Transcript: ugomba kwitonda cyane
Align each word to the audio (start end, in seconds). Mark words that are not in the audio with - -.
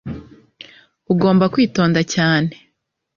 ugomba 1.11 1.45
kwitonda 1.53 2.01
cyane 2.13 2.51